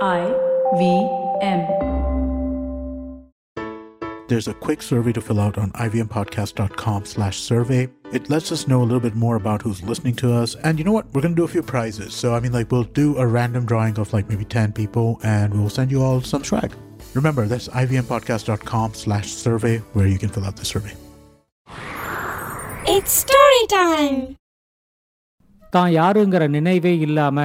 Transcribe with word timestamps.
I 0.00 0.20
V 0.78 0.82
M. 1.42 1.60
There's 4.28 4.48
a 4.48 4.54
quick 4.54 4.80
survey 4.80 5.12
to 5.12 5.20
fill 5.20 5.38
out 5.38 5.58
on 5.58 5.72
ivmpodcast.com 5.72 7.04
slash 7.04 7.38
survey. 7.40 7.90
It 8.12 8.30
lets 8.30 8.50
us 8.50 8.66
know 8.66 8.80
a 8.80 8.86
little 8.90 9.00
bit 9.00 9.14
more 9.14 9.36
about 9.36 9.60
who's 9.60 9.82
listening 9.82 10.14
to 10.16 10.32
us. 10.32 10.54
And 10.54 10.78
you 10.78 10.84
know 10.84 10.92
what? 10.92 11.06
We're 11.12 11.20
going 11.20 11.34
to 11.34 11.40
do 11.40 11.44
a 11.44 11.48
few 11.48 11.62
prizes. 11.62 12.14
So, 12.14 12.34
I 12.34 12.40
mean, 12.40 12.52
like, 12.52 12.72
we'll 12.72 12.84
do 12.84 13.18
a 13.18 13.26
random 13.26 13.66
drawing 13.66 13.98
of 13.98 14.12
like 14.14 14.30
maybe 14.30 14.46
10 14.46 14.72
people 14.72 15.20
and 15.22 15.52
we'll 15.52 15.68
send 15.68 15.90
you 15.90 16.02
all 16.02 16.22
some 16.22 16.44
swag. 16.44 16.72
Remember, 17.14 17.46
that's 17.46 17.68
ivmpodcast.com 17.68 18.94
slash 18.94 19.28
survey 19.30 19.78
where 19.92 20.06
you 20.06 20.18
can 20.18 20.30
fill 20.30 20.46
out 20.46 20.56
the 20.56 20.64
survey. 20.64 20.94
It's 22.94 23.12
story 23.24 23.64
time. 23.78 24.22
தான் 25.74 25.92
யாருங்கிற 25.92 26.46
நினைவே 26.46 26.90
இல்லாம 26.96 27.44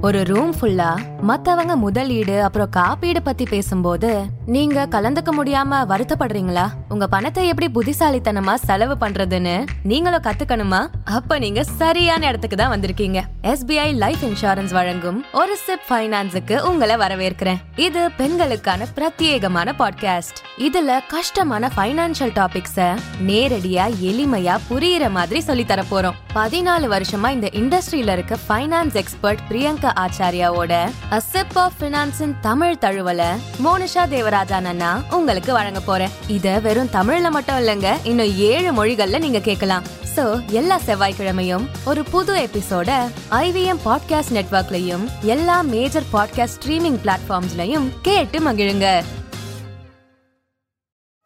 ஒரு 0.00 0.22
room 0.22 0.52
ஃபுல்லா 0.60 0.98
மத்தவங்க 1.20 1.76
முதலீடு 1.76 2.42
அப்புறம் 2.42 2.68
காப்பீடு 2.70 3.22
பத்தி 3.22 3.44
பேசும்போது 3.44 4.10
நீங்க 4.46 4.86
கலந்துக்க 4.86 5.30
முடியாம 5.36 5.80
வருத்தப்படுறீங்களா? 5.88 6.66
உங்க 6.88 7.06
பணத்தை 7.06 7.46
எப்படி 7.46 7.66
புத்திசாலித்தனமா 7.74 8.54
செலவு 8.54 8.94
பண்றதுன்னு 9.00 9.66
நீங்களும் 9.82 10.22
கத்துக்கணுமா? 10.22 10.88
அப்ப 11.04 11.38
நீங்க 11.38 11.64
சரியான 11.64 12.26
இடத்துக்கு 12.26 12.56
தான் 12.56 12.80
வந்திருக்கீங்க. 12.80 13.22
எஸ்பிஐ 13.42 13.94
லைஃப் 13.94 14.24
இன்சூரன்ஸ் 14.24 14.72
வழங்கும் 14.72 15.24
ஒரு 15.32 15.56
சிப் 15.56 15.84
ஃபைனான்ஸுக்கு 15.88 16.60
உங்களை 16.60 16.96
வரவேற்கிறேன். 16.96 17.56
இது 17.76 18.10
பெண்களுக்கான 18.10 18.86
பிரத்யேகமான 18.96 19.74
பாட்காஸ்ட் 19.78 20.40
இதுல 20.58 21.00
கஷ்டமான 21.08 21.70
பைனான்சியல் 21.76 22.34
டாபிக்ஸ 22.38 22.96
நேரடியா 23.26 23.86
எளிமையா 24.10 24.58
புரியுற 24.70 25.10
மாதிரி 25.10 25.40
சொல்லி 25.40 25.64
தர 25.64 25.84
போறோம். 25.90 26.14
பதினாலு 26.34 26.88
வருஷமா 26.94 27.30
இந்த 27.30 27.50
இண்டஸ்ட்ரியில 27.52 28.12
இருக்க 28.12 28.36
ஃபைனான்ஸ் 28.48 28.94
எக்ஸ்பர்ட் 28.94 29.44
பிரியங்கா 29.50 29.92
ஆச்சாரியாவோட 30.04 30.90
அ 31.12 31.20
சிப் 31.20 31.58
ஆஃப் 31.58 31.78
பினான்ஸின் 31.80 32.34
தமிழ் 32.40 32.76
தழுவல 32.80 33.22
மோனிஷா 33.64 34.08
தேவராஜா 34.08 34.56
அண்ணா 34.56 35.02
உங்களுக்கு 35.10 35.52
வழங்க 35.52 35.80
போறேன். 35.80 36.10
இத 36.26 36.58
வெறும் 36.58 36.76
தமிழ்ல 36.86 37.30
மட்டும் 37.30 37.56
இல்லங்க 37.56 37.96
இன்னும் 38.04 38.36
ஏழு 38.36 38.84
மொழிகள்ல 38.84 39.18
நீங்க 39.18 39.40
கேட்கலாம். 39.40 39.82
சோ 40.16 40.46
எல்லா 40.46 40.80
செவ்வாய்க்கிழமையும் 40.86 41.66
ஒரு 41.84 42.04
புது 42.04 42.48
எபிசோட 42.48 43.10
ஐவிஎம் 43.30 43.78
பாட்காஸ்ட் 43.84 44.32
நெட்வொர்க்லயும் 44.32 45.08
எல்லா 45.20 45.60
மேஜர் 45.60 46.02
பாட்காஸ்ட் 46.12 46.48
ஸ்ட்ரீமிங் 46.60 46.98
பிளாட்ஃபார்ம்ஸ்லயும் 47.04 47.88
கேட்டு 48.02 48.38
மகிழுங்க. 48.38 49.02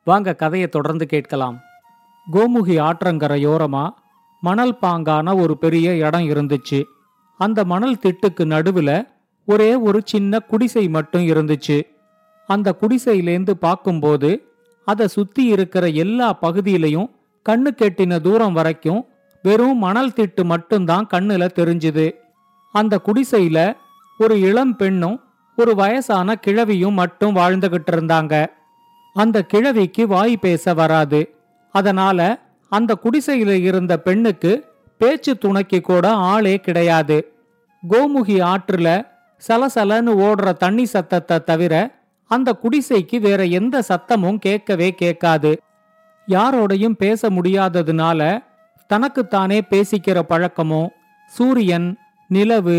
வாங்க 0.05 0.35
கதையை 0.35 0.69
தொடர்ந்து 0.69 1.07
கேட்கலாம். 1.07 1.61
கோமுகி 2.33 2.79
ஆற்றங்கரையோரமா 2.81 3.89
மணல் 4.41 4.79
பாங்கான 4.83 5.41
ஒரு 5.41 5.59
பெரிய 5.59 5.95
இடம் 5.97 6.29
இருந்துச்சு. 6.29 6.83
அந்த 7.39 7.65
மணல் 7.65 7.99
திட்டுக்கு 8.03 8.45
நடுவுல 8.45 9.09
ஒரே 9.47 9.75
ஒரு 9.75 10.03
சின்ன 10.05 10.39
குடிசை 10.39 10.89
மட்டும் 10.89 11.27
இருந்துச்சு. 11.27 11.83
அந்த 12.47 12.77
குடிசையிலேந்து 12.81 13.51
பார்க்கும்போது 13.51 14.52
அதை 14.85 15.07
சுத்தி 15.07 15.45
இருக்கிற 15.45 15.89
எல்லா 15.89 16.39
பகுதியிலையும் 16.43 17.11
கண்ணு 17.49 17.71
கெட்டின 17.77 18.21
தூரம் 18.21 18.53
வரைக்கும் 18.53 19.07
வெறும் 19.43 19.79
மணல் 19.79 20.11
திட்டு 20.11 20.45
மட்டும்தான் 20.45 21.09
கண்ணுல 21.15 21.49
தெரிஞ்சுது. 21.55 22.15
அந்த 22.73 23.01
குடிசையில 23.07 23.77
ஒரு 24.19 24.41
இளம் 24.41 24.77
பெண்ணும் 24.77 25.21
ஒரு 25.57 25.75
வயசான 25.75 26.39
கிழவியும் 26.47 26.93
மட்டும் 26.93 27.37
வாழ்ந்துகிட்டு 27.37 27.91
இருந்தாங்க. 27.93 28.47
அந்த 29.15 29.43
கிழவிக்கு 29.43 30.07
வாய் 30.07 30.37
பேச 30.37 30.75
வராது. 30.75 31.35
அதனால 31.71 32.39
அந்த 32.69 32.99
குடிசையில 33.03 33.51
இருந்த 33.51 33.99
பெண்ணுக்கு 33.99 34.65
பேச்சு 34.99 35.39
துணைக்கு 35.39 35.81
கூட 35.81 36.11
ஆளே 36.11 36.61
கிடையாது. 36.61 37.33
கோமுகி 37.91 38.41
ஆற்றுல 38.41 39.07
சலசலன்னு 39.49 40.13
ஓடுற 40.21 40.53
தண்ணி 40.53 40.85
சத்தத்தை 40.85 41.45
தவிர 41.45 42.02
அந்த 42.35 42.51
குடிசைக்கு 42.63 43.19
வேற 43.21 43.41
எந்த 43.59 43.77
சத்தமும் 43.89 44.39
கேட்கவே 44.39 44.89
கேட்காது. 44.95 45.53
யாரோடையும் 46.29 46.97
பேச 47.03 47.31
முடியாததுனால 47.31 48.21
தனக்குத்தானே 48.91 49.59
பேசிக்கிற 49.71 50.19
பழக்கமும் 50.23 50.91
சூரியன் 51.29 51.89
நிலவு 52.31 52.79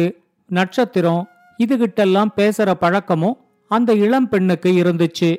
நட்சத்திரம் 0.50 1.24
இதுகிட்டெல்லாம் 1.60 2.32
பேசுற 2.38 2.70
பழக்கமும் 2.74 3.38
அந்த 3.72 3.92
இளம் 4.06 4.30
பெண்ணுக்கு 4.30 4.72
இருந்துச்சு. 4.84 5.32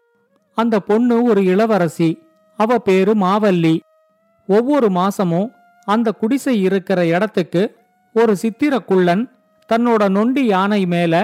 அந்த 0.58 0.80
பொண்ணு 0.80 1.16
ஒரு 1.22 1.40
இளவரசி 1.44 2.10
அவ 2.58 2.78
பேரு 2.78 3.12
மாவல்லி. 3.16 3.76
ஒவ்வொரு 4.48 4.88
மாசமும் 4.98 5.48
அந்த 5.86 6.08
குடிசை 6.12 6.54
இருக்கிற 6.62 6.98
இடத்துக்கு 7.06 7.62
ஒரு 8.14 8.32
சித்திரக்குள்ளன் 8.42 9.22
தன்னோட 9.68 10.02
நொண்டி 10.08 10.42
யானை 10.46 10.82
மேல 10.86 11.14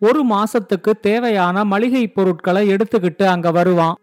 ஒரு 0.00 0.24
மாசத்துக்கு 0.26 0.90
தேவையான 1.00 1.64
மளிகை 1.64 2.08
பொருட்களை 2.08 2.68
எடுத்துக்கிட்டு 2.68 3.24
அங்க 3.24 3.50
வருவான். 3.50 3.94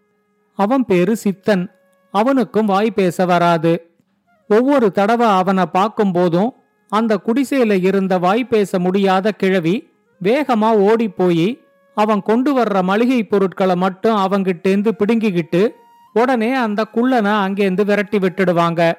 அவன் 0.52 0.84
பேரு 0.84 1.16
சித்தன். 1.24 1.68
அவனுக்கும் 2.10 2.66
வாய் 2.66 2.90
பேச 2.90 3.24
வராது. 3.24 3.90
ஒவ்வொரு 4.48 4.92
தடவை 4.92 5.26
அவனை 5.26 5.64
பார்க்கும்போதும் 5.72 6.50
அந்த 6.88 7.20
குடிசையில 7.26 7.84
இருந்த 7.84 8.18
வாய் 8.18 8.44
பேச 8.44 8.78
முடியாத 8.78 9.32
கிழவி 9.32 9.90
வேகமா 10.22 10.70
ஓடி 10.70 11.08
போய் 11.08 11.60
அவன் 11.94 12.22
கொண்டு 12.22 12.58
வர்ற 12.58 12.82
மளிகை 12.82 13.24
பொருட்களை 13.24 13.76
மட்டும் 13.76 14.16
அவங்கிட்டேந்து 14.16 14.90
பிடுங்கிக்கிட்டு 14.98 15.68
உடனே 16.12 16.54
அந்த 16.54 16.84
குள்ளனை 16.94 17.32
அங்கேருந்து 17.46 17.84
விரட்டி 17.84 18.18
விட்டுடுவாங்க. 18.18 18.92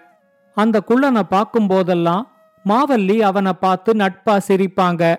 அந்த 0.55 0.83
குள்ளனை 0.87 1.21
பார்க்கும்போதெல்லாம் 1.31 2.27
மாவல்லி 2.65 3.19
அவனை 3.19 3.53
பார்த்து 3.53 3.93
நட்பா 3.93 4.39
சிரிப்பாங்க. 4.47 5.15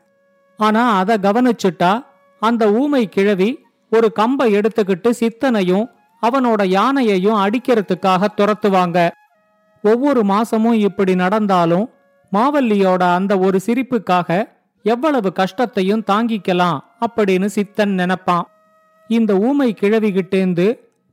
ஆனா 0.57 0.97
அத 0.97 1.19
கவனிச்சுட்டா 1.19 2.05
அந்த 2.41 2.73
ஊமை 2.73 3.09
கிழவி 3.09 3.65
ஒரு 3.91 4.13
கம்பை 4.13 4.55
எடுத்துக்கிட்டு 4.55 5.11
சித்தனையும் 5.11 5.91
அவனோட 6.23 6.65
யானையையும் 6.67 7.41
அடிக்கிறதுக்காக 7.45 8.27
துரத்துவாங்க. 8.37 9.11
ஒவ்வொரு 9.83 10.23
மாசமும் 10.23 10.79
இப்படி 10.89 11.15
நடந்தாலும் 11.15 11.91
மாவல்லியோட 12.33 13.15
அந்த 13.15 13.39
ஒரு 13.39 13.61
சிரிப்புக்காக 13.67 14.49
எவ்வளவு 14.83 15.33
கஷ்டத்தையும் 15.33 16.05
தாங்கிக்கலாம் 16.11 16.79
அப்படின்னு 17.07 17.49
சித்தன் 17.55 17.95
நினைப்பான். 17.95 18.47
இந்த 19.09 19.35
ஊமை 19.37 19.77
கிழவிகிட்டேந்து 19.81 20.67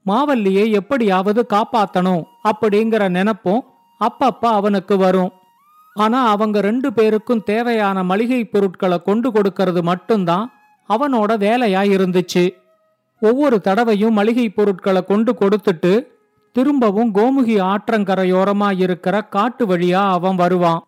மாவல்லியை 0.05 0.71
எப்படியாவது 0.71 1.45
காப்பாத்தணும் 1.49 2.23
அப்படிங்கிற 2.49 3.09
நினப்பும் 3.09 3.61
அப்பப்ப 4.01 4.39
அவனுக்கு 4.39 4.97
வரும். 4.97 5.31
ஆனா 5.93 6.27
அவங்க 6.27 6.61
ரெண்டு 6.61 6.93
பேருக்கும் 6.93 7.43
தேவையான 7.43 8.03
மளிகை 8.03 8.45
பொருட்களை 8.45 9.01
கொண்டு 9.01 9.31
கொடுக்கறது 9.31 9.81
மட்டும்தான் 9.81 10.53
அவனோட 10.89 11.31
வேலையா 11.45 11.81
இருந்துச்சு. 11.95 12.53
ஒவ்வொரு 13.21 13.61
தடவையும் 13.61 14.13
மளிகை 14.13 14.49
பொருட்களை 14.49 15.03
கொண்டு 15.03 15.33
கொடுத்துட்டு 15.33 16.07
திரும்பவும் 16.51 17.13
கோமுகி 17.13 17.61
ஆற்றங்கரையோரமா 17.61 18.79
இருக்கிற 18.79 19.21
காட்டு 19.21 19.67
வழியா 19.67 20.01
அவன் 20.09 20.35
வருவான். 20.35 20.87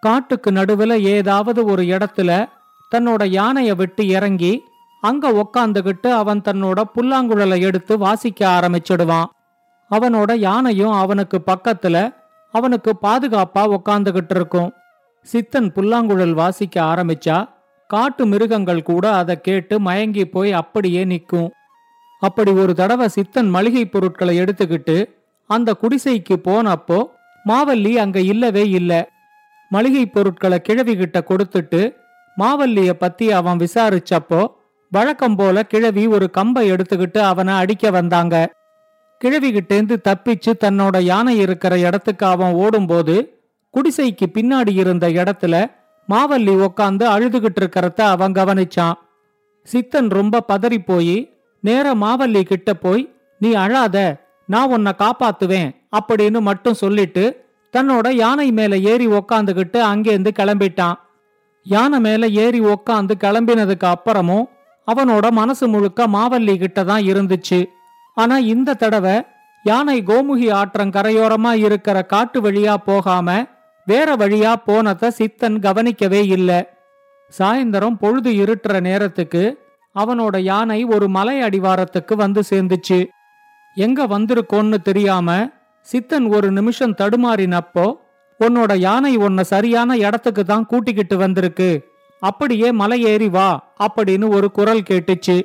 காட்டுக்கு 0.00 0.50
நடுவுல 0.50 1.00
ஏதாவது 1.00 1.64
ஒரு 1.64 1.82
இடத்துல 1.82 2.48
தன்னோட 2.96 3.22
யானைய 3.38 3.76
விட்டு 3.76 4.06
இறங்கி 4.06 4.62
அங்க 5.00 5.32
உக்காந்துகிட்டு 5.32 6.10
அவன் 6.10 6.40
தன்னோட 6.40 6.82
புல்லாங்குழலை 6.94 7.60
எடுத்து 7.60 7.98
வாசிக்க 7.98 8.48
ஆரம்பிச்சிடுவான். 8.48 9.24
அவனோட 9.90 10.36
யானையும் 10.36 10.92
அவனுக்கு 10.92 11.42
பக்கத்துல 11.46 12.14
அவனுக்கு 12.54 12.90
பாதுகாப்பா 13.06 13.62
உக்காந்துகிட்டு 13.76 14.34
இருக்கும் 14.36 14.70
சித்தன் 15.26 15.68
புல்லாங்குழல் 15.76 16.34
வாசிக்க 16.40 16.76
ஆரம்பிச்சா 16.92 17.36
காட்டு 17.90 18.22
மிருகங்கள் 18.26 18.82
கூட 18.82 19.04
அதை 19.20 19.34
கேட்டு 19.46 19.74
மயங்கி 19.86 20.24
போய் 20.34 20.52
அப்படியே 20.60 21.02
நிற்கும். 21.10 21.48
அப்படி 22.22 22.52
ஒரு 22.62 22.72
தடவை 22.74 23.06
சித்தன் 23.16 23.50
மளிகை 23.56 23.84
பொருட்களை 23.84 24.34
எடுத்துக்கிட்டு 24.42 24.96
அந்த 25.50 25.70
குடிசைக்கு 25.82 26.36
போனப்போ 26.48 26.98
மாவல்லி 27.44 27.92
அங்க 28.02 28.18
இல்லவே 28.32 28.64
இல்லை. 28.78 29.00
மளிகை 29.70 30.04
பொருட்களை 30.06 30.58
கிழவிகிட்ட 30.68 31.18
கொடுத்துட்டு 31.30 31.82
மாவல்லிய 32.36 32.92
பத்தி 33.02 33.26
அவன் 33.38 33.60
விசாரிச்சப்போ 33.64 34.40
வழக்கம் 34.92 35.36
போல 35.36 35.56
கிழவி 35.72 36.04
ஒரு 36.16 36.26
கம்பை 36.30 36.64
எடுத்துக்கிட்டு 36.72 37.20
அவனை 37.30 37.54
அடிக்க 37.62 37.90
வந்தாங்க. 37.90 38.34
கிழவிகிட்டேந்து 39.20 39.94
தப்பிச்சு 40.08 40.52
தன்னோட 40.64 41.00
யானை 41.00 41.38
இருக்கிற 41.38 41.78
இடத்துக்கு 41.78 42.26
அவன் 42.26 42.52
ஓடும்போது 42.52 43.14
குடிசைக்கு 43.74 44.26
பின்னாடி 44.34 44.72
இருந்த 44.74 45.08
இடத்துல 45.08 45.54
மாவல்லி 46.08 46.54
உக்காந்து 46.66 47.04
அழுதுகிட்டு 47.14 47.60
இருக்கிறத 47.60 48.00
அவன் 48.14 48.32
கவனிச்சான். 48.32 48.96
சித்தன் 49.68 50.08
ரொம்ப 50.08 50.42
பதறி 50.52 50.78
போய் 50.86 51.16
நேர 51.60 51.94
மாவல்லி 51.94 52.42
கிட்ட 52.42 52.74
போய் 52.74 53.02
நீ 53.38 53.52
அழாத 53.52 53.96
நான் 54.48 54.68
உன்னை 54.68 54.92
காப்பாத்துவேன் 54.98 55.70
அப்படின்னு 55.98 56.40
மட்டும் 56.40 56.74
சொல்லிட்டு 56.74 57.24
தன்னோட 57.74 58.08
யானை 58.12 58.52
மேல 58.52 58.76
ஏறி 58.78 59.06
உக்காந்துகிட்டு 59.06 59.78
அங்கேருந்து 59.92 60.32
கிளம்பிட்டான். 60.40 60.98
யானை 61.66 62.00
மேல 62.00 62.28
ஏறி 62.28 62.60
உக்காந்து 62.60 63.14
கிளம்பினதுக்கு 63.24 63.86
அப்புறமும் 63.94 64.44
அவனோட 64.88 65.30
மனசு 65.30 65.68
முழுக்க 65.68 66.06
மாவல்லி 66.06 66.54
கிட்ட 66.58 66.84
தான் 66.84 67.02
இருந்துச்சு. 67.02 67.60
ஆனா 68.16 68.38
இந்த 68.38 68.74
தடவை 68.74 69.16
யானை 69.64 70.02
கோமுகி 70.02 70.48
ஆற்றங்கரையோரமா 70.52 71.52
இருக்கிற 71.66 72.02
காட்டு 72.02 72.40
வழியா 72.40 72.74
போகாம 72.84 73.28
வேற 73.86 74.16
வழியா 74.16 74.52
போனத 74.66 75.08
சித்தன் 75.08 75.58
கவனிக்கவே 75.58 76.26
இல்ல. 76.26 76.50
சாயந்தரம் 77.38 77.96
பொழுது 77.98 78.30
இருட்டுற 78.32 78.80
நேரத்துக்கு 78.80 79.42
அவனோட 79.96 80.36
யானை 80.38 80.84
ஒரு 80.84 81.08
மலை 81.08 81.42
அடிவாரத்துக்கு 81.42 82.14
வந்து 82.14 82.42
சேர்ந்துச்சு. 82.50 82.98
எங்க 83.76 84.06
வந்திருக்கோன்னு 84.06 84.78
தெரியாம 84.82 85.28
சித்தன் 85.86 86.26
ஒரு 86.26 86.50
நிமிஷம் 86.50 86.94
தடுமாறினப்போ 86.94 87.86
உன்னோட 88.40 88.76
யானை 88.76 89.16
உன்னை 89.16 89.44
சரியான 89.44 89.96
இடத்துக்கு 89.96 90.44
தான் 90.44 90.66
கூட்டிக்கிட்டு 90.66 91.16
வந்திருக்கு. 91.16 91.70
அப்படியே 92.22 92.72
மலை 92.72 93.02
ஏறி 93.02 93.28
வா 93.28 93.48
அப்படின்னு 93.86 94.28
ஒரு 94.28 94.50
குரல் 94.50 94.82
கேட்டுச்சு. 94.90 95.36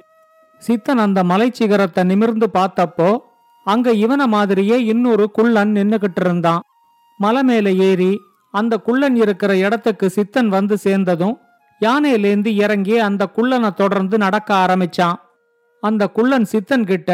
சித்தன் 0.61 0.97
அந்த 0.97 1.23
மலை 1.23 1.51
சிகரத்தை 1.53 2.03
நிமிர்ந்து 2.03 2.47
பார்த்தப்போ 2.53 3.09
அங்க 3.65 3.93
இவன 3.93 4.27
மாதிரியே 4.27 4.77
இன்னொரு 4.83 5.31
குள்ளன் 5.31 5.71
நின்னுகிட்டு 5.75 6.19
இருந்தான் 6.19 6.63
மலை 7.17 7.43
மேல 7.43 7.71
ஏறி 7.71 8.11
அந்த 8.53 8.77
குள்ளன் 8.77 9.15
இருக்கிற 9.15 9.57
இடத்துக்கு 9.57 10.09
சித்தன் 10.09 10.47
வந்து 10.47 10.75
சேர்ந்ததும் 10.77 11.35
யானையிலேந்து 11.81 12.49
இறங்கி 12.55 12.99
அந்த 12.99 13.23
குள்ளனை 13.35 13.69
தொடர்ந்து 13.73 14.17
நடக்க 14.17 14.49
ஆரம்பிச்சான். 14.55 15.17
அந்த 15.83 16.03
குள்ளன் 16.07 16.45
சித்தன் 16.45 16.83
கிட்ட 16.83 17.09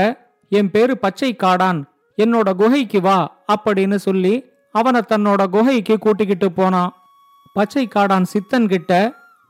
என் 0.52 0.72
பேரு 0.72 0.98
பச்சை 0.98 1.36
காடான் 1.44 1.80
என்னோட 2.18 2.50
குகைக்கு 2.56 3.02
வா 3.02 3.18
அப்படின்னு 3.54 3.96
சொல்லி 3.96 4.34
அவனை 4.72 5.02
தன்னோட 5.10 5.42
குகைக்கு 5.50 5.98
கூட்டிக்கிட்டு 5.98 6.52
போனான். 6.52 6.94
பச்சை 7.54 7.88
காடான் 7.88 8.26
சித்தன் 8.34 8.68
கிட்ட 8.68 8.92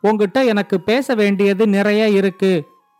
உங்ககிட்ட 0.04 0.40
எனக்கு 0.44 0.80
பேச 0.82 1.16
வேண்டியது 1.16 1.68
நிறைய 1.68 2.10
இருக்கு 2.10 2.52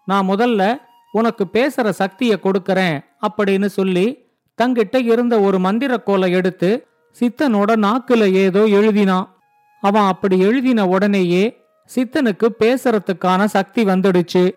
நான் 0.06 0.30
முதல்ல 0.30 0.82
உனக்கு 1.12 1.44
பேசுற 1.54 1.90
சக்தியை 1.90 2.40
கொடுக்கறேன் 2.44 3.06
அப்படின்னு 3.28 3.66
சொல்லி 3.66 4.28
தங்கிட்ட 4.62 5.04
இருந்த 5.04 5.40
ஒரு 5.40 5.58
மந்திரக்கோலை 5.58 6.30
எடுத்து 6.30 6.88
சித்தனோட 7.20 7.72
நாக்குல 7.86 8.32
ஏதோ 8.32 8.60
எழுதினான். 8.60 9.28
அவன் 9.82 10.04
அப்படி 10.04 10.40
எழுதின 10.40 10.88
உடனேயே 10.88 11.44
சித்தனுக்கு 11.96 12.48
பேசுறதுக்கான 12.60 13.46
சக்தி 13.46 13.84
வந்துடுச்சு. 13.84 14.52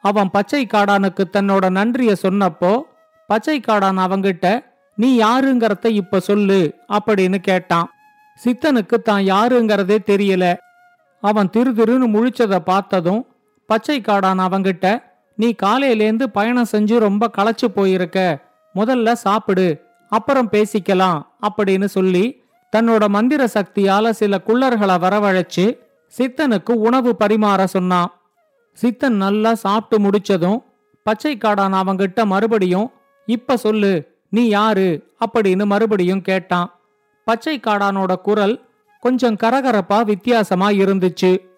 அவன் 0.00 0.30
பச்சை 0.30 0.66
காடானுக்கு 0.66 1.24
தன்னோட 1.32 1.70
நன்றிய 1.70 2.12
சொன்னப்போ 2.22 2.80
பச்சை 3.26 3.60
காடான் 3.60 3.98
அவங்கிட்ட 4.04 4.46
நீ 4.94 5.18
யாருங்கிறத 5.18 5.86
இப்ப 5.86 6.20
சொல்லு 6.20 6.74
அப்படின்னு 6.92 7.38
கேட்டான். 7.38 7.90
சித்தனுக்கு 8.44 8.96
தான் 9.02 9.22
யாருங்கிறதே 9.22 9.98
தெரியல. 10.06 10.56
அவன் 11.20 11.50
திரு 11.50 11.70
திருன்னு 11.70 12.06
முழிச்சதை 12.14 12.58
பார்த்ததும் 12.58 13.26
பச்சை 13.72 14.00
காடான் 14.00 14.40
அவங்கிட்ட 14.40 15.02
நீ 15.36 15.54
காலையிலேந்து 15.62 16.22
பயணம் 16.22 16.66
செஞ்சு 16.72 16.98
ரொம்ப 16.98 17.30
களைச்சு 17.38 17.66
போயிருக்க. 17.74 18.38
முதல்ல 18.74 19.12
சாப்பிடு 19.12 19.84
அப்புறம் 20.08 20.48
பேசிக்கலாம் 20.50 21.26
அப்படின்னு 21.42 21.84
சொல்லி 21.84 22.42
தன்னோட 22.76 23.08
மந்திர 23.08 23.44
சக்தியால 23.44 24.10
சில 24.10 24.40
குள்ளர்களை 24.46 24.98
வரவழைச்சு 24.98 25.78
சித்தனுக்கு 26.18 26.72
உணவு 26.72 27.16
பரிமாற 27.18 27.64
சொன்னான். 27.64 28.20
சித்தன் 28.82 29.16
நல்லா 29.24 29.54
சாப்பிட்டு 29.54 30.10
முடிச்சதும் 30.10 30.62
பச்சை 31.02 31.38
காடான் 31.38 31.74
அவங்கிட்ட 31.74 32.24
மறுபடியும் 32.24 32.90
இப்ப 33.26 33.56
சொல்லு 33.56 34.20
நீ 34.30 34.48
யாரு? 34.48 35.14
அப்படின்னு 35.26 35.64
மறுபடியும் 35.64 36.22
கேட்டான். 36.22 36.80
பச்சை 37.24 37.60
காடானோட 37.60 38.14
குரல் 38.14 38.68
கொஞ்சம் 39.00 39.36
கரகரப்பா 39.36 40.04
வித்தியாசமா 40.04 40.68
இருந்துச்சு. 40.68 41.50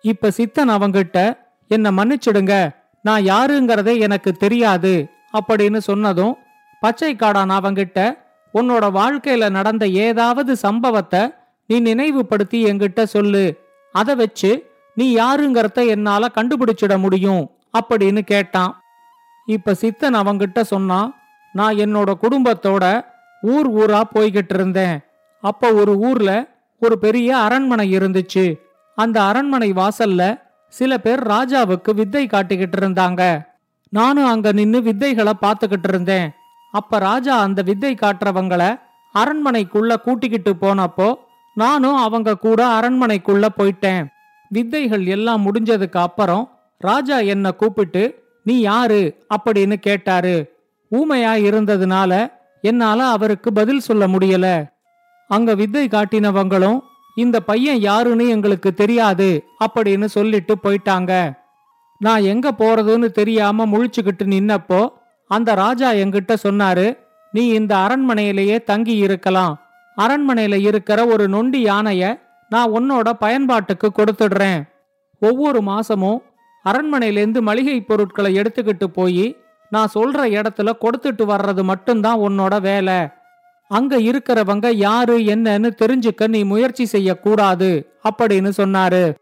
இப்ப 0.00 0.30
சித்தன் 0.36 0.70
அவங்கிட்ட 0.70 1.46
என்ன 1.68 1.90
மன்னிச்சிடுங்க. 1.90 2.74
நான் 3.02 3.22
யாருங்கிறதே 3.22 3.98
எனக்கு 3.98 4.32
தெரியாது. 4.32 5.08
அப்படின்னு 5.38 5.78
சொன்னதும் 5.78 6.36
பச்சை 6.80 7.16
காடான் 7.16 7.50
அவங்கிட்ட 7.50 8.18
உன்னோட 8.54 8.90
வாழ்க்கையில 8.90 9.50
நடந்த 9.50 9.88
ஏதாவது 9.88 10.56
சம்பவத்தை 10.56 11.32
நீ 11.66 11.80
நினைவுபடுத்தி 11.80 12.64
என்கிட்ட 12.64 13.02
சொல்லு. 13.02 13.60
அதை 13.92 14.14
வச்சு 14.14 14.70
நீ 14.94 15.16
யாருங்கிறத 15.16 15.86
என்னால 15.86 16.26
கண்டுபிடிச்சிட 16.34 16.98
முடியும். 16.98 17.50
அப்படின்னு 17.78 18.20
கேட்டான். 18.20 18.82
இப்ப 19.46 19.74
சித்தன் 19.80 20.14
அவங்கிட்ட 20.14 20.60
சொன்னான் 20.60 21.14
நான் 21.52 21.74
என்னோட 21.74 22.12
குடும்பத்தோட 22.22 23.04
ஊர் 23.42 23.72
ஊரா 23.72 24.00
போய்கிட்டு 24.14 24.54
இருந்தேன். 24.54 25.00
அப்ப 25.40 25.72
ஒரு 25.72 25.96
ஊர்ல 25.96 26.46
ஒரு 26.80 26.98
பெரிய 26.98 27.36
அரண்மனை 27.36 27.96
இருந்துச்சு. 27.96 28.58
அந்த 28.94 29.22
அரண்மனை 29.22 29.72
வாசல்ல 29.72 30.40
சில 30.68 30.98
பேர் 30.98 31.26
ராஜாவுக்கு 31.26 31.94
வித்தை 31.94 32.26
காட்டிக்கிட்டு 32.26 32.76
இருந்தாங்க. 32.80 33.46
நானும் 33.88 34.24
அங்க 34.24 34.52
நின்னு 34.52 34.80
வித்தைகளை 34.80 35.32
பார்த்துக்கிட்டு 35.40 35.88
இருந்தேன். 35.88 36.30
அப்ப 36.72 36.98
ராஜா 36.98 37.40
அந்த 37.40 37.62
வித்தை 37.62 37.94
காட்டுறவங்கள 37.94 38.80
அரண்மனைக்குள்ள 39.14 39.96
கூட்டிக்கிட்டு 39.96 40.54
போனப்போ 40.60 41.14
நானும் 41.54 41.96
அவங்க 41.96 42.36
கூட 42.36 42.66
அரண்மனைக்குள்ள 42.66 43.46
போயிட்டேன். 43.56 44.06
வித்தைகள் 44.48 45.06
எல்லாம் 45.06 45.44
முடிஞ்சதுக்கு 45.46 45.98
அப்புறம் 45.98 46.58
ராஜா 46.78 47.18
என்ன 47.18 47.52
கூப்பிட்டு 47.52 48.26
நீ 48.44 48.60
யாரு? 48.60 49.26
அப்படின்னு 49.34 49.74
கேட்டாரு. 49.74 50.56
ஊமையா 50.90 51.32
இருந்ததுனால 51.48 52.32
என்னால 52.60 53.06
அவருக்கு 53.06 53.52
பதில் 53.52 53.80
சொல்ல 53.80 54.06
முடியல. 54.06 54.70
அங்க 55.28 55.54
வித்தை 55.54 55.88
காட்டினவங்களும் 55.88 56.78
இந்த 57.22 57.36
பையன் 57.48 57.80
யாருன்னு 57.88 58.24
எங்களுக்கு 58.28 58.70
தெரியாது 58.80 59.28
அப்படின்னு 59.64 60.06
சொல்லிட்டு 60.16 60.54
போயிட்டாங்க. 60.64 61.12
நான் 62.00 62.26
எங்க 62.32 62.48
போறதுன்னு 62.58 63.08
தெரியாம 63.20 63.66
முழிச்சுக்கிட்டு 63.66 64.24
நின்னப்போ 64.34 64.80
அந்த 65.30 65.54
ராஜா 65.62 65.88
என்கிட்ட 66.02 66.34
சொன்னாரு 66.42 66.86
நீ 67.32 67.42
இந்த 67.58 67.72
அரண்மனையிலேயே 67.76 68.58
தங்கி 68.70 68.94
இருக்கலாம். 69.06 69.54
அரண்மனையில 69.96 70.56
இருக்கிற 70.68 70.98
ஒரு 71.06 71.24
நொண்டி 71.28 71.60
யானைய 71.64 72.04
நான் 72.48 72.74
உன்னோட 72.76 73.08
பயன்பாட்டுக்கு 73.22 73.88
கொடுத்துடுறேன். 73.92 74.60
ஒவ்வொரு 75.22 75.60
மாசமும் 75.70 76.20
அரண்மனையிலேருந்து 76.64 77.40
மளிகை 77.40 77.76
பொருட்களை 77.80 78.30
எடுத்துக்கிட்டு 78.40 78.86
போய் 78.98 79.26
நான் 79.72 79.94
சொல்ற 79.94 80.20
இடத்துல 80.38 80.70
கொடுத்துட்டு 80.82 81.24
வர்றது 81.32 81.62
மட்டும்தான் 81.62 82.18
உன்னோட 82.18 82.54
வேலை. 82.60 82.98
அங்க 83.68 84.00
இருக்கிறவங்க 84.00 84.72
யாரு 84.72 85.18
என்னன்னு 85.18 85.70
தெரிஞ்சுக்க 85.82 86.28
நீ 86.28 86.42
முயற்சி 86.42 86.84
செய்யக்கூடாது 86.84 87.98
அப்படின்னு 88.10 88.50
சொன்னாரு. 88.56 89.14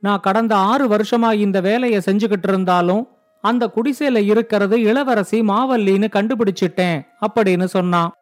நான் 0.00 0.20
கடந்த 0.20 0.56
ஆறு 0.56 0.88
வருஷமா 0.88 1.32
இந்த 1.32 1.60
வேலைய 1.60 2.00
செஞ்சுக்கிட்டு 2.06 2.48
இருந்தாலும் 2.48 3.08
அந்த 3.40 3.70
குடிசையில 3.76 4.24
இருக்கிறது 4.24 4.80
இளவரசி 4.80 5.40
மாவல்லின்னு 5.40 6.08
கண்டுபிடிச்சிட்டேன் 6.12 7.06
அப்படின்னு 7.26 7.64
சொன்னான். 7.64 8.12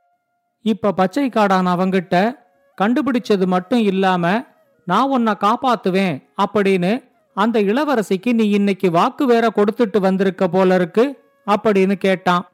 இப்ப 0.63 0.93
பச்சை 0.93 1.29
காடான் 1.29 1.71
அவங்கிட்ட 1.75 2.39
கண்டுபிடிச்சது 2.81 3.47
மட்டும் 3.47 3.79
இல்லாம 3.79 4.45
நான் 4.85 5.09
உன்னை 5.09 5.33
காப்பாத்துவேன் 5.41 6.23
அப்படின்னு 6.43 7.09
அந்த 7.35 7.63
இளவரசிக்கு 7.63 8.33
நீ 8.33 8.51
இன்னைக்கு 8.51 8.91
வாக்கு 8.91 9.27
வேற 9.27 9.53
கொடுத்துட்டு 9.57 9.99
வந்திருக்க 10.01 10.49
போல 10.49 10.75
இருக்கு 10.75 11.19
அப்படின்னு 11.47 11.93
கேட்டான். 11.93 12.49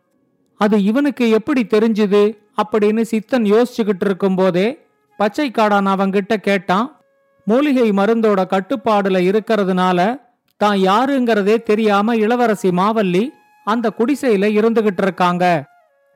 அது 0.61 0.83
இவனுக்கு 0.83 1.31
எப்படி 1.31 1.63
தெரிஞ்சுது? 1.65 2.46
அப்படின்னு 2.57 3.05
சித்தன் 3.11 3.47
யோசிச்சுக்கிட்டு 3.47 4.05
இருக்கும்போதே 4.05 4.87
பச்சை 5.17 5.51
காடான் 5.51 5.89
அவங்கிட்ட 5.89 6.37
கேட்டான் 6.37 7.01
மூலிகை 7.45 7.91
மருந்தோட 7.91 8.45
கட்டுப்பாடுல 8.45 9.19
இருக்கிறதுனால 9.23 10.21
தான் 10.57 10.77
யாருங்கிறதே 10.79 11.63
தெரியாம 11.63 12.17
இளவரசி 12.17 12.69
மாவல்லி 12.69 13.29
அந்த 13.65 13.93
குடிசையில 13.99 14.45
இருந்துகிட்டு 14.61 15.03
இருக்காங்க. 15.03 15.65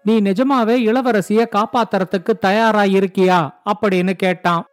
நீ 0.02 0.20
நிஜமாவே 0.20 0.76
இளவரசிய 0.88 1.46
காப்பாத்துறதுக்கு 1.50 2.38
தயாரா 2.38 2.82
இருக்கியா? 2.82 3.54
அப்படின்னு 3.64 4.12
கேட்டான். 4.12 4.64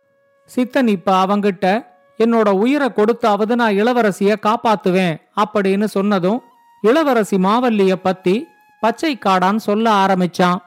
சித்தன் 0.55 0.87
இப்ப 0.87 1.25
அவங்கிட்ட 1.25 1.85
என்னோட 2.17 2.49
உயிரை 2.49 2.89
கொடுத்தாவது 2.89 3.55
நான் 3.55 3.73
இளவரசிய 3.73 4.35
காப்பாத்துவேன் 4.41 5.21
அப்படின்னு 5.35 5.83
சொன்னதும் 5.83 6.41
இளவரசி 6.81 7.37
மாவல்லிய 7.37 7.93
பத்தி 7.93 8.47
பச்சை 8.79 9.17
காடான் 9.25 9.55
சொல்ல 9.55 9.91
ஆரம்பிச்சான். 9.91 10.57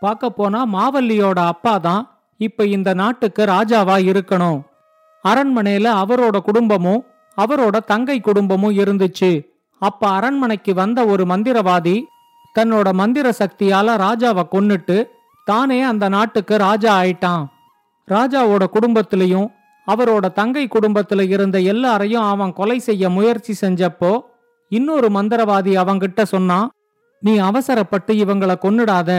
பார்க்க 0.00 0.30
போனா 0.30 0.66
மாவல்லியோட 0.66 1.38
அப்பா 1.52 1.78
தான் 1.78 2.02
இப்ப 2.36 2.66
இந்த 2.66 2.94
நாட்டுக்கு 2.94 3.44
ராஜாவா 3.44 3.96
இருக்கணும். 4.10 4.60
அரண்மனையில 5.24 5.86
அவரோட 6.02 6.38
குடும்பமும் 6.38 7.04
அவரோட 7.38 7.76
தங்கை 7.84 8.20
குடும்பமும் 8.20 8.76
இருந்துச்சு. 8.76 9.30
அப்ப 9.78 10.08
அரண்மனைக்கு 10.08 10.74
வந்த 10.74 11.06
ஒரு 11.06 11.24
மந்திரவாதி 11.24 12.02
தன்னோட 12.58 12.92
மந்திர 12.92 13.32
சக்தியால 13.38 13.96
ராஜாவை 13.96 14.44
கொன்னுட்டு 14.50 14.96
தானே 15.44 15.82
அந்த 15.82 16.08
நாட்டுக்கு 16.08 16.56
ராஜா 16.56 17.02
ஆயிட்டான். 17.02 17.44
ராஜாவோட 18.08 18.64
குடும்பத்திலையும் 18.72 19.48
அவரோட 19.86 20.26
தங்கை 20.32 20.68
குடும்பத்துல 20.68 21.20
இருந்த 21.30 21.58
எல்லாரையும் 21.60 22.22
அவன் 22.22 22.52
கொலை 22.52 22.78
செய்ய 22.78 23.10
முயற்சி 23.10 23.54
செஞ்சப்போ 23.60 24.20
இன்னொரு 24.68 25.08
மந்திரவாதி 25.08 25.72
அவங்கிட்ட 25.82 26.22
சொன்னான் 26.22 26.70
நீ 27.22 27.38
அவசரப்பட்டு 27.38 28.14
இவங்கள 28.14 28.54
கொன்னுடாத. 28.64 29.10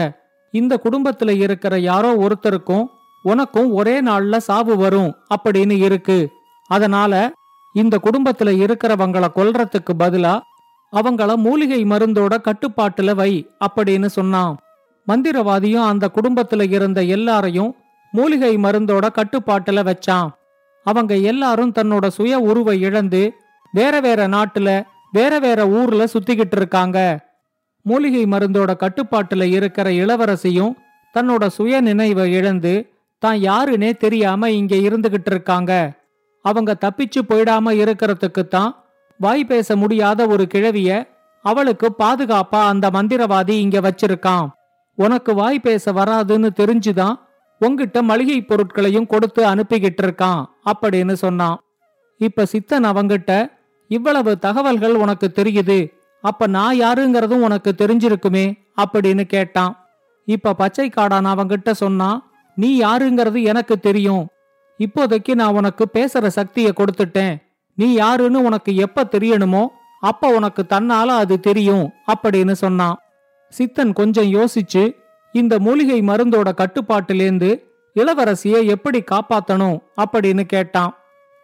இந்த 0.52 0.80
குடும்பத்துல 0.84 1.36
இருக்கிற 1.36 1.78
யாரோ 1.78 2.14
ஒருத்தருக்கும் 2.14 2.86
உனக்கும் 3.22 3.72
ஒரே 3.72 4.02
நாள்ல 4.02 4.36
சாவு 4.36 4.76
வரும் 4.76 5.14
அப்படின்னு 5.34 5.70
இருக்கு. 5.70 6.30
அதனால 6.66 7.32
இந்த 7.72 8.00
குடும்பத்துல 8.02 8.76
இருக்கிறவங்கள 8.78 9.26
கொல்றதுக்கு 9.36 9.92
பதிலா 9.98 10.40
அவங்கள 10.92 11.34
மூலிகை 11.34 11.84
மருந்தோட 11.84 12.36
கட்டுப்பாட்டுல 12.38 13.14
வை 13.14 13.50
அப்படின்னு 13.64 14.06
சொன்னான். 14.06 14.58
மந்திரவாதியும் 15.08 15.86
அந்த 15.86 16.10
குடும்பத்துல 16.14 16.70
இருந்த 16.70 17.02
எல்லாரையும் 17.02 17.74
மூலிகை 18.12 18.56
மருந்தோட 18.56 19.08
கட்டுப்பாட்டுல 19.14 19.92
வச்சான். 19.92 20.28
அவங்க 20.84 21.16
எல்லாரும் 21.16 21.72
தன்னோட 21.72 22.08
சுய 22.08 22.38
உருவை 22.38 22.80
இழந்து 22.80 23.32
வேற 23.72 24.00
வேற 24.00 24.28
நாட்டுல 24.28 24.82
வேற 25.12 25.38
வேற 25.38 25.68
ஊர்ல 25.68 26.04
சுத்திக்கிட்டு 26.04 26.56
இருக்காங்க. 26.56 27.27
மூலிகை 27.88 28.22
மருந்தோட 28.24 28.70
கட்டுப்பாட்டுல 28.82 29.44
இருக்கிற 29.56 29.90
இளவரசியும் 30.00 30.72
தன்னோட 31.14 31.46
சுய 31.46 31.80
நினைவை 31.80 32.24
இழந்து 32.32 32.74
தான் 33.22 33.38
யாருன்னே 33.38 33.90
தெரியாம 33.96 34.50
இங்க 34.50 34.74
இருந்துகிட்டு 34.88 35.30
இருக்காங்க. 35.32 35.72
அவங்க 36.44 36.72
தப்பிச்சு 36.84 37.20
போயிடாம 37.28 37.72
இருக்கிறதுக்கு 37.82 38.42
தான் 38.48 38.70
வாய் 39.18 39.44
பேச 39.44 39.76
முடியாத 39.76 40.26
ஒரு 40.26 40.44
கிழவிய 40.46 40.90
அவளுக்கு 41.44 41.88
பாதுகாப்பா 41.98 42.60
அந்த 42.72 42.86
மந்திரவாதி 42.90 43.54
இங்க 43.64 43.78
வச்சிருக்கான். 43.80 44.46
உனக்கு 44.98 45.32
வாய் 45.34 45.58
பேச 45.58 45.92
வராதுன்னு 45.92 46.50
தெரிஞ்சுதான் 46.60 47.16
உங்கிட்ட 47.60 47.98
மளிகை 48.02 48.38
பொருட்களையும் 48.42 49.06
கொடுத்து 49.06 49.42
அனுப்பிக்கிட்டு 49.46 50.02
இருக்கான் 50.02 50.42
அப்படின்னு 50.70 51.16
சொன்னான். 51.24 51.56
இப்ப 52.20 52.46
சித்தன் 52.52 52.86
அவங்கிட்ட 52.90 53.32
இவ்வளவு 53.90 54.32
தகவல்கள் 54.38 54.94
உனக்கு 54.94 55.26
தெரியுது 55.34 55.78
அப்ப 56.20 56.46
நான் 56.46 56.80
யாருங்கிறதும் 56.80 57.40
உனக்கு 57.40 57.74
தெரிஞ்சிருக்குமே 57.78 58.58
அப்படின்னு 58.76 59.22
கேட்டான். 59.22 59.86
இப்ப 60.24 60.54
பச்சை 60.54 60.88
காடான் 60.88 61.26
அவங்கிட்ட 61.26 61.70
சொன்னான் 61.70 62.30
நீ 62.54 62.80
யாருங்கிறது 62.80 63.42
எனக்கு 63.42 63.78
தெரியும். 63.78 64.28
இப்போதைக்கு 64.78 65.34
நான் 65.34 65.54
உனக்கு 65.54 65.88
பேசுற 65.92 66.26
சக்தியை 66.26 66.72
கொடுத்துட்டேன். 66.76 67.42
நீ 67.74 67.92
யாருன்னு 67.92 68.42
உனக்கு 68.42 68.76
எப்ப 68.76 69.04
தெரியணுமோ 69.04 69.66
அப்ப 70.00 70.28
உனக்கு 70.28 70.64
தன்னால 70.68 71.06
அது 71.06 71.40
தெரியும் 71.40 71.92
அப்படின்னு 72.12 72.52
சொன்னான். 72.52 72.98
சித்தன் 73.58 73.92
கொஞ்சம் 73.92 74.32
யோசிச்சு 74.32 74.96
இந்த 75.32 75.58
மூலிகை 75.58 76.02
மருந்தோட 76.02 76.48
கட்டுப்பாட்டிலேந்து 76.56 77.62
இளவரசிய 77.94 78.66
எப்படி 78.66 79.02
காப்பாத்தணும்? 79.10 79.78
அப்படின்னு 79.96 80.40
கேட்டான். 80.40 80.96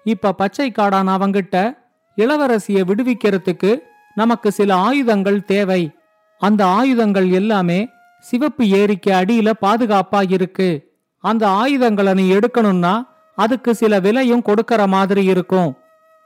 இப்ப 0.04 0.32
பச்சை 0.32 0.72
காடான் 0.72 1.08
அவங்கிட்ட 1.08 1.76
இளவரசிய 2.16 2.84
விடுவிக்கிறதுக்கு 2.84 3.78
நமக்கு 4.14 4.52
சில 4.52 4.76
ஆயுதங்கள் 4.76 5.44
தேவை. 5.44 5.90
அந்த 6.38 6.66
ஆயுதங்கள் 6.66 7.30
எல்லாமே 7.30 7.88
சிவப்பு 8.20 8.68
ஏரிக்கு 8.68 9.12
அடியில 9.12 9.52
பாதுகாப்பா 9.60 10.32
இருக்கு 10.32 10.92
அந்த 11.18 11.48
ஆயுதங்களை 11.48 12.14
நீ 12.14 12.32
எடுக்கணும்னா 12.32 13.06
அதுக்கு 13.36 13.74
சில 13.74 14.00
விலையும் 14.00 14.42
கொடுக்கற 14.42 14.86
மாதிரி 14.86 15.24
இருக்கும். 15.24 15.76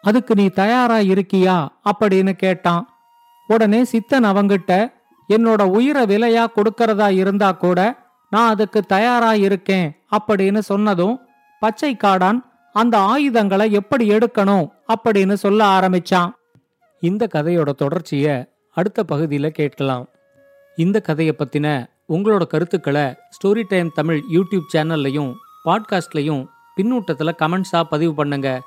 அதுக்கு 0.03 0.35
நீ 0.35 0.49
தயாரா 0.49 0.97
இருக்கியா? 0.97 1.69
அப்படின்னு 1.85 2.33
கேட்டான். 2.33 2.89
உடனே 3.47 3.83
சித்தன் 3.83 4.25
அவங்கிட்ட 4.25 4.93
என்னோட 5.29 5.63
உயிரை 5.63 6.03
விலையா 6.03 6.47
கொடுக்கறதா 6.55 7.11
இருந்தா 7.11 7.53
கூட 7.53 7.97
நான் 8.31 8.49
அதுக்கு 8.49 8.83
தயாரா 8.83 9.35
இருக்கேன் 9.35 10.05
அப்படின்னு 10.11 10.59
சொன்னதும் 10.59 11.21
பச்சை 11.61 11.97
காடான் 11.97 12.41
அந்த 12.73 12.99
ஆயுதங்களை 12.99 13.73
எப்படி 13.73 14.09
எடுக்கணும்? 14.09 14.69
அப்படின்னு 14.95 15.33
சொல்ல 15.33 15.65
ஆரம்பிச்சான். 15.65 16.31
இந்த 17.01 17.29
கதையோட 17.35 17.73
தொடர்ச்சியை 17.73 18.45
அடுத்த 18.75 19.05
பகுதியில் 19.05 19.51
கேட்கலாம். 19.51 20.09
இந்த 20.77 21.01
கதையை 21.01 21.35
பற்றின 21.39 21.87
உங்களோட 22.09 22.47
கருத்துக்களை 22.47 23.03
ஸ்டோரி 23.03 23.63
டைம் 23.69 23.91
தமிழ் 23.95 24.23
யூடியூப் 24.33 24.77
சேனல்லையும் 24.77 25.35
பாட்காஸ்ட்லையும் 25.65 26.47
பின்னூட்டத்தில் 26.77 27.35
கமெண்ட்ஸாக 27.39 27.83
பதிவு 27.83 28.15
பண்ணுங்க. 28.15 28.63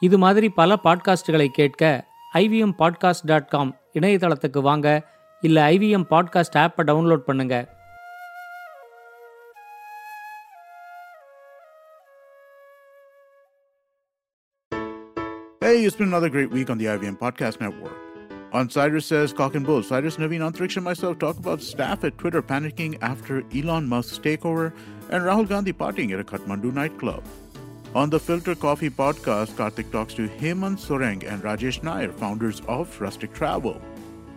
இது 0.00 0.18
மாதிரி 0.18 0.48
பல 0.48 0.78
பாட்காஸ்டுகளை 0.84 1.46
கேட்க 1.46 2.06
ஐவிஎம் 2.34 2.72
பாட்காஸ்ட் 2.78 3.24
டாட் 3.24 3.48
காம் 3.48 3.76
இணையதளத்துக்கு 3.94 4.60
வாங்க. 4.60 5.14
இல்லை 5.40 5.78
ஐவிஎம் 5.78 6.04
பாட்காஸ்ட் 6.10 6.56
ஆப்பை 6.56 6.82
டவுன்லோட் 6.82 7.22
பண்ணுங்கள் 7.26 7.68
Hey, 15.76 15.84
it's 15.84 15.94
been 15.94 16.08
another 16.08 16.30
great 16.30 16.48
week 16.50 16.70
on 16.70 16.78
the 16.78 16.86
IVM 16.86 17.18
Podcast 17.18 17.60
Network. 17.60 17.92
On 18.54 18.70
Cyrus 18.70 19.04
Says 19.04 19.34
Cock 19.34 19.54
and 19.54 19.66
Bull, 19.66 19.82
Cyrus 19.82 20.16
Naveen 20.16 20.40
Antriksha 20.40 20.76
and 20.76 20.86
myself 20.86 21.18
talk 21.18 21.36
about 21.36 21.60
staff 21.60 22.02
at 22.02 22.16
Twitter 22.16 22.40
panicking 22.40 22.96
after 23.02 23.44
Elon 23.54 23.86
Musk's 23.86 24.18
takeover 24.18 24.72
and 25.10 25.22
Rahul 25.22 25.46
Gandhi 25.46 25.74
partying 25.74 26.14
at 26.14 26.18
a 26.18 26.24
Kathmandu 26.24 26.72
nightclub. 26.72 27.22
On 27.94 28.08
the 28.08 28.18
Filter 28.18 28.54
Coffee 28.54 28.88
podcast, 28.88 29.50
Karthik 29.50 29.92
talks 29.92 30.14
to 30.14 30.28
Hemant 30.28 30.78
Soreng 30.78 31.30
and 31.30 31.42
Rajesh 31.42 31.82
Nair, 31.82 32.10
founders 32.10 32.62
of 32.68 32.98
Rustic 32.98 33.34
Travel. 33.34 33.78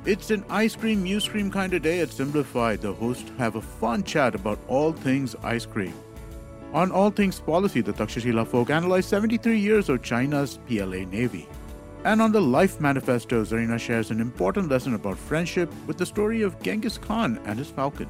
It's 0.04 0.32
an 0.32 0.44
ice 0.50 0.76
cream, 0.76 1.04
news 1.04 1.26
cream 1.26 1.50
kind 1.50 1.74
of 1.74 1.82
day 1.84 2.02
at 2.02 2.12
Simplified. 2.12 2.82
The 2.82 2.92
hosts 2.92 3.32
have 3.38 3.56
a 3.56 3.62
fun 3.62 4.04
chat 4.04 4.36
about 4.36 4.60
all 4.68 4.92
things 4.92 5.38
ice 5.42 5.66
cream. 5.66 5.94
On 6.72 6.92
All 6.92 7.10
Things 7.10 7.40
Policy, 7.40 7.82
the 7.82 7.94
Takshashila 7.94 8.46
folk 8.46 8.70
analyze 8.70 9.08
73 9.08 9.58
years 9.58 9.90
of 9.90 10.04
China's 10.04 10.60
PLA 10.68 11.04
Navy. 11.06 11.50
And 12.04 12.22
on 12.22 12.32
the 12.32 12.40
Life 12.40 12.80
Manifesto, 12.80 13.44
Zarina 13.44 13.80
shares 13.80 14.12
an 14.12 14.22
important 14.22 14.70
lesson 14.70 14.94
about 14.94 15.18
friendship 15.18 15.74
with 15.88 15.98
the 15.98 16.06
story 16.06 16.44
of 16.44 16.62
Genghis 16.62 17.00
Khan 17.00 17.42
and 17.46 17.58
his 17.58 17.72
falcon. 17.72 18.08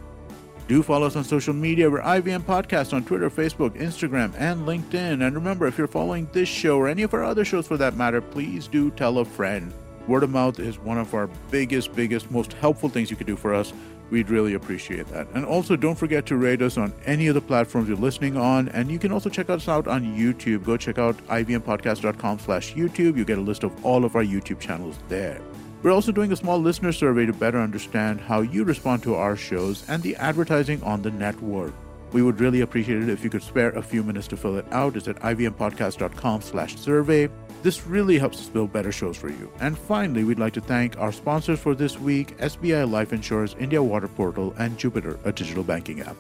Do 0.68 0.84
follow 0.84 1.08
us 1.08 1.16
on 1.16 1.24
social 1.24 1.54
media. 1.54 1.90
We're 1.90 2.02
IVM 2.02 2.42
Podcast 2.42 2.92
on 2.94 3.06
Twitter, 3.06 3.30
Facebook, 3.30 3.80
Instagram, 3.80 4.34
and 4.38 4.68
LinkedIn. 4.68 5.26
And 5.26 5.36
remember, 5.36 5.66
if 5.66 5.78
you're 5.78 5.88
following 5.88 6.28
this 6.34 6.50
show 6.50 6.78
or 6.78 6.90
any 6.90 7.04
of 7.04 7.14
our 7.14 7.24
other 7.24 7.46
shows 7.46 7.66
for 7.66 7.78
that 7.78 7.96
matter, 7.96 8.20
please 8.20 8.68
do 8.68 8.92
tell 8.92 9.20
a 9.20 9.26
friend. 9.26 9.74
Word 10.06 10.24
of 10.24 10.32
mouth 10.32 10.60
is 10.60 10.78
one 10.78 10.98
of 10.98 11.14
our 11.14 11.28
biggest, 11.50 11.96
biggest, 11.96 12.30
most 12.30 12.52
helpful 12.54 12.90
things 12.90 13.10
you 13.10 13.16
could 13.16 13.26
do 13.26 13.38
for 13.38 13.54
us. 13.54 13.72
We'd 14.10 14.30
really 14.30 14.56
appreciate 14.56 15.08
that. 15.08 15.28
And 15.34 15.46
also, 15.46 15.76
don't 15.76 15.96
forget 15.96 16.26
to 16.28 16.38
rate 16.38 16.62
us 16.62 16.78
on 16.78 16.94
any 17.06 17.28
of 17.28 17.36
the 17.36 17.42
platforms 17.42 17.88
you're 17.88 17.98
listening 17.98 18.38
on. 18.38 18.70
And 18.70 18.90
you 18.90 18.98
can 18.98 19.12
also 19.12 19.30
check 19.30 19.50
us 19.50 19.68
out 19.68 19.88
on 19.88 20.04
YouTube. 20.18 20.66
Go 20.66 20.78
check 20.78 20.98
out 20.98 21.16
ivmpodcast.com 21.28 22.40
slash 22.40 22.74
YouTube. 22.74 23.18
You 23.18 23.26
get 23.26 23.38
a 23.38 23.42
list 23.42 23.64
of 23.64 23.86
all 23.86 24.06
of 24.06 24.16
our 24.16 24.24
YouTube 24.24 24.60
channels 24.60 24.98
there. 25.10 25.40
We're 25.82 25.92
also 25.92 26.12
doing 26.12 26.32
a 26.32 26.36
small 26.36 26.60
listener 26.60 26.92
survey 26.92 27.26
to 27.26 27.34
better 27.34 27.60
understand 27.60 28.20
how 28.20 28.42
you 28.42 28.64
respond 28.64 29.04
to 29.04 29.16
our 29.16 29.38
shows 29.38 29.88
and 29.88 30.04
the 30.04 30.16
advertising 30.18 30.84
on 30.84 31.02
the 31.02 31.12
network. 31.12 31.74
We 32.12 32.22
would 32.22 32.40
really 32.40 32.62
appreciate 32.62 33.02
it 33.02 33.10
if 33.10 33.24
you 33.24 33.30
could 33.30 33.44
spare 33.44 33.70
a 33.70 33.82
few 33.82 34.04
minutes 34.04 34.28
to 34.30 34.38
fill 34.38 34.58
it 34.58 34.66
out. 34.72 34.98
It's 34.98 35.08
at 35.08 35.18
ivmpodcast.com 35.18 36.42
slash 36.42 36.76
survey. 36.76 37.30
This 37.63 37.87
really 37.87 38.19
helps 38.19 38.39
us 38.39 38.49
build 38.49 38.73
better 38.73 38.93
shows 38.93 39.17
for 39.17 39.31
you. 39.31 39.51
And 39.59 39.79
finally, 39.81 40.23
we'd 40.23 40.39
like 40.39 40.53
to 40.53 40.61
thank 40.63 40.99
our 40.99 41.13
sponsors 41.13 41.59
for 41.59 41.75
this 41.75 41.99
week, 42.01 42.37
SBI 42.39 42.91
Life 42.91 43.13
Insurance, 43.13 43.57
India 43.59 43.83
Water 43.85 44.09
Portal, 44.11 44.55
and 44.59 44.77
Jupiter, 44.77 45.19
a 45.25 45.33
digital 45.33 45.65
banking 45.65 46.01
app. 46.03 46.19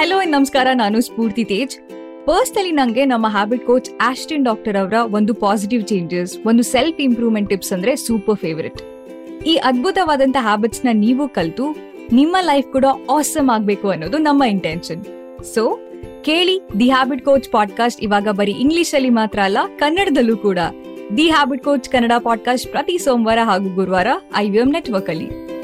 Hello 0.00 0.18
ನಮಸ್ಕಾರ 0.26 0.68
ನಾನು 0.74 0.98
ಸ್ಫೂರ್ತಿ 1.00 1.44
Tej 1.44 1.74
personally 2.26 2.72
ನಂಗೆ 2.72 3.04
ನಮ್ಮ 3.06 3.26
habit 3.28 3.64
coach 3.66 3.88
Austin 4.00 4.44
doctor 4.44 4.76
ಅವರ 4.76 4.96
ಒಂದು 5.18 5.32
positive 5.42 5.82
changes 5.84 6.32
ಒಂದು 6.44 6.62
self 6.72 7.00
improvement 7.00 7.48
tips 7.52 7.72
ಅಂದ್ರೆ 7.76 7.94
super 8.06 8.38
favourite 8.44 8.80
ಈ 9.44 9.54
ಅದ್ಭುತವಾದಂತ 9.70 10.38
habits 10.48 10.84
ನ 10.86 10.92
ನೀವು 11.04 11.26
ಕಲ್ತು 11.38 11.66
ನಿಮ್ಮ 12.12 12.36
ಲೈಫ್ 12.50 12.68
ಕೂಡ 12.72 12.86
ಆಸಮ್ 13.16 13.50
ಆಗ್ಬೇಕು 13.56 13.88
ಅನ್ನೋದು 13.94 14.20
ನಮ್ಮ 14.28 14.42
ಇಂಟೆನ್ಷನ್ 14.54 15.02
ಸೊ 15.53 15.79
ಕೇಳಿ 16.23 16.61
ದಿ 16.79 16.89
ಹ್ಯಾಬಿಟ್ 16.89 17.25
ಕೋಚ್ 17.25 17.49
ಪಾಡ್ಕಾಸ್ಟ್ 17.49 18.01
ಇವಾಗ 18.01 18.27
ಬರೀ 18.29 18.51
ಇಂಗ್ಲಿಷ್ 18.51 18.95
ಅಲ್ಲಿ 18.95 19.09
ಮಾತ್ರ 19.09 19.39
ಅಲ್ಲ, 19.39 19.57
ಕನ್ನಡದಲ್ಲೂ 19.79 20.37
ಕೂಡ. 20.37 20.59
The 21.17 21.29
habit 21.29 21.63
coach 21.63 21.89
Kannada 21.89 22.11
podcast 22.23 22.71
ಪ್ರತಿ 22.71 22.97
ಸೋಮವಾರ 22.97 23.39
ಹಾಗೂ 23.43 23.75
ಗುರುವಾರ 23.75 24.07
ಐ 24.35 24.41
ವಿ 24.41 24.47
ಐವಿಎಂ 24.47 24.71
ನೆಟ್ವರ್ಕ್ 24.71 25.09
ಅಲ್ಲಿ. 25.09 25.54